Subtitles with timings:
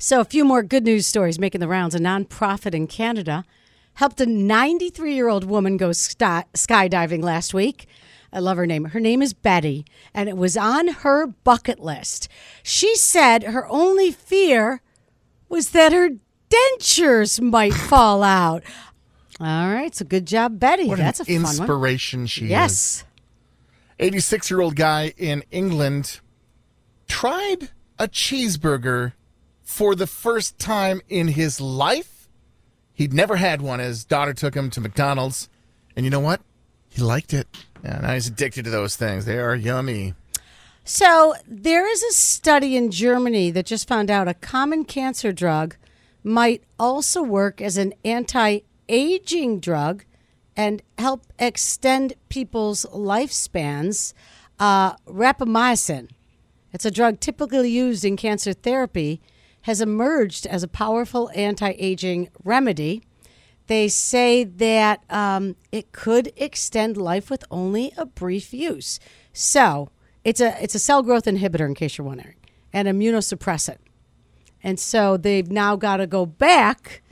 [0.00, 1.94] So, a few more good news stories making the rounds.
[1.94, 3.44] A nonprofit in Canada
[3.94, 7.86] helped a 93 year old woman go sky- skydiving last week.
[8.32, 8.84] I love her name.
[8.86, 12.28] Her name is Betty, and it was on her bucket list.
[12.62, 14.82] She said her only fear
[15.48, 16.10] was that her
[16.50, 18.62] dentures might fall out.
[19.40, 20.88] All right, so good job, Betty.
[20.88, 21.50] What That's an a fun one.
[21.56, 22.50] inspiration she is.
[22.50, 23.04] Yes.
[23.98, 26.20] 86 year old guy in England
[27.08, 29.14] tried a cheeseburger
[29.68, 32.26] for the first time in his life.
[32.94, 33.80] He'd never had one.
[33.80, 35.50] His daughter took him to McDonald's,
[35.94, 36.40] and you know what?
[36.88, 37.46] He liked it.
[37.84, 39.26] Yeah, now he's addicted to those things.
[39.26, 40.14] They are yummy.
[40.84, 45.76] So there is a study in Germany that just found out a common cancer drug
[46.24, 50.06] might also work as an anti-aging drug
[50.56, 54.14] and help extend people's lifespans.
[54.58, 56.08] Uh, rapamycin,
[56.72, 59.20] it's a drug typically used in cancer therapy,
[59.68, 63.02] has emerged as a powerful anti-aging remedy.
[63.66, 68.98] They say that um, it could extend life with only a brief use.
[69.34, 69.90] So
[70.24, 72.36] it's a it's a cell growth inhibitor, in case you're wondering,
[72.72, 73.76] and immunosuppressant.
[74.62, 77.02] And so they've now got to go back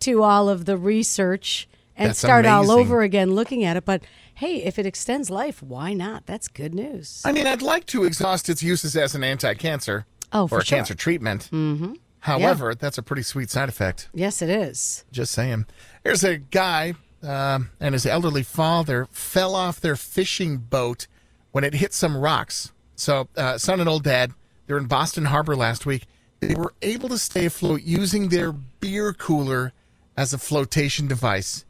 [0.00, 3.84] to all of the research and That's start all over again looking at it.
[3.84, 4.02] But
[4.36, 6.24] hey, if it extends life, why not?
[6.24, 7.20] That's good news.
[7.26, 10.64] I mean, I'd like to exhaust its uses as an anti-cancer Oh, for or a
[10.64, 10.78] sure.
[10.78, 11.48] cancer treatment.
[11.52, 11.92] Mm-hmm.
[12.26, 14.08] However, that's a pretty sweet side effect.
[14.12, 15.04] Yes, it is.
[15.12, 15.66] Just saying.
[16.02, 21.06] Here's a guy um, and his elderly father fell off their fishing boat
[21.52, 22.72] when it hit some rocks.
[22.96, 24.32] So, uh, son and old dad,
[24.66, 26.06] they're in Boston Harbor last week.
[26.40, 29.72] They were able to stay afloat using their beer cooler
[30.16, 31.64] as a flotation device.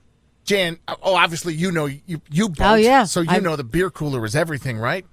[0.44, 3.04] Jan, oh, obviously you know you you boat, Oh, yeah.
[3.04, 5.04] so you I've- know the beer cooler is everything, right?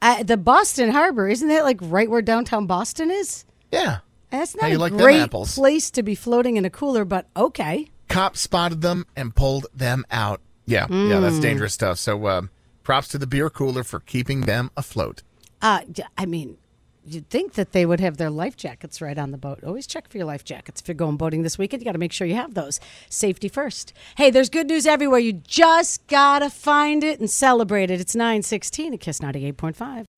[0.00, 3.44] Uh, the Boston Harbor, isn't that like right where downtown Boston is?
[3.72, 3.98] Yeah.
[4.30, 5.54] That's not a like great apples?
[5.54, 7.88] place to be floating in a cooler, but okay.
[8.08, 10.40] Cops spotted them and pulled them out.
[10.66, 11.22] Yeah, yeah, Hmm.
[11.22, 11.98] that's dangerous stuff.
[11.98, 12.50] So, um,
[12.82, 15.22] props to the beer cooler for keeping them afloat.
[15.62, 15.80] Uh,
[16.16, 16.56] I mean,
[17.06, 19.64] you'd think that they would have their life jackets right on the boat.
[19.64, 20.80] Always check for your life jackets.
[20.82, 22.80] If you're going boating this weekend, you got to make sure you have those.
[23.08, 23.94] Safety first.
[24.16, 25.18] Hey, there's good news everywhere.
[25.20, 27.98] You just got to find it and celebrate it.
[28.00, 30.04] It's 916 at Kiss 98.5.